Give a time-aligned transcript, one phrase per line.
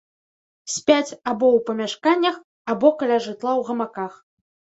[0.75, 2.35] Спяць або ў памяшканнях,
[2.75, 4.13] або каля жытла ў гамаках.